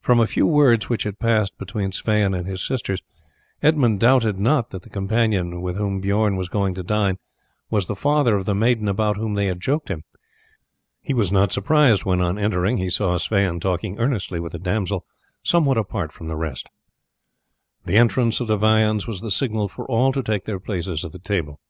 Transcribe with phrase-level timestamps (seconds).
[0.00, 3.02] From a few words which had passed between Sweyn and his sisters
[3.62, 7.18] Edmund doubted not that the companion with whom Bijorn was going to dine
[7.68, 10.04] was the father of the maiden about whom they had joked him.
[11.02, 15.04] He was not surprised when on entering he saw Sweyn talking earnestly with a damsel
[15.42, 16.70] somewhat apart from the rest.
[17.84, 21.12] The entrance of the viands was the signal for all to take their places at
[21.12, 21.60] the table.